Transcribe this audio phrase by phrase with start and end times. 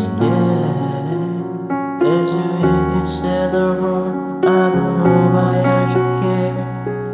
[0.00, 1.68] scared.
[2.00, 6.56] If you really said the wrong, I don't know why I should care.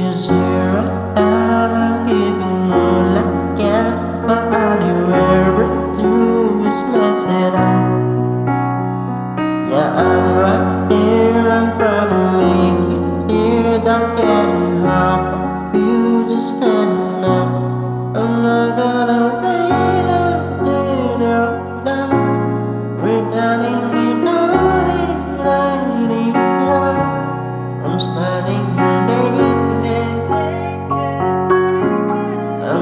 [0.00, 3.24] Cause here I am, I'm giving all I
[3.60, 3.86] can.
[4.26, 4.98] But all you
[5.38, 5.66] ever
[6.00, 6.12] do
[6.70, 7.82] is mess it up.
[9.70, 11.01] Yeah, I'm right.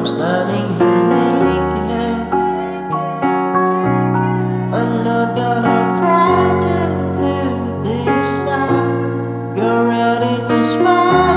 [0.00, 2.32] I'm standing here naked.
[4.72, 6.76] I'm not gonna try to
[7.20, 9.58] live this out.
[9.58, 11.29] You're ready to smile.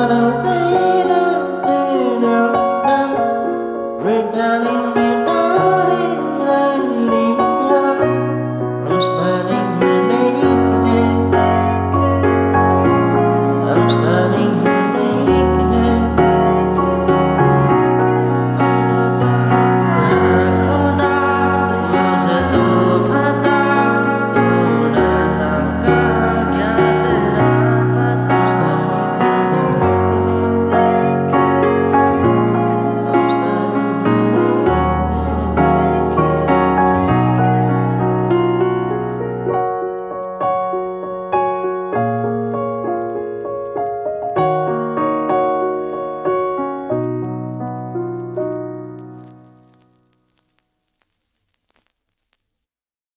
[0.00, 0.69] wanna be